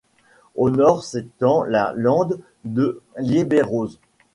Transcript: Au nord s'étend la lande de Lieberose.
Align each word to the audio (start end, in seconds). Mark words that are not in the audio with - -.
Au 0.55 0.71
nord 0.71 1.03
s'étend 1.03 1.63
la 1.63 1.93
lande 1.95 2.39
de 2.65 3.03
Lieberose. 3.19 3.99